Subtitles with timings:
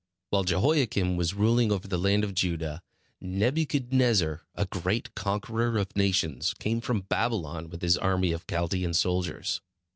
[0.31, 2.81] While Jehoiakim was ruling over the land of Judah,
[3.21, 8.95] Nebuchadnezzar, a great conqueror of the nations, came from Babylon with his army of Chaldean
[8.95, 9.61] soldiers.